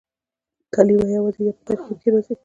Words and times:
کلیمه 0.73 1.07
یوازي 1.17 1.41
یا 1.47 1.53
په 1.57 1.61
ترکیب 1.67 1.97
کښي 1.99 2.09
راځي. 2.13 2.33